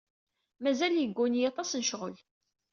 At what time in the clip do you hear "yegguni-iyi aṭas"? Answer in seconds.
0.99-1.71